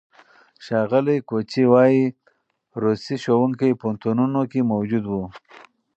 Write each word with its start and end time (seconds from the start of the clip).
ښاغلي 0.63 1.17
کوچي 1.29 1.63
وايي، 1.71 2.03
روسي 2.81 3.15
ښوونکي 3.23 3.69
پوهنتونونو 3.81 4.41
کې 4.51 4.61
موجود 4.71 5.03
وو. 5.07 5.23